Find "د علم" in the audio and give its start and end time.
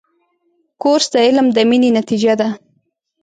1.13-1.47